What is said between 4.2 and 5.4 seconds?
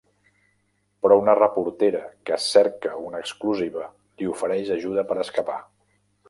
ofereix ajuda per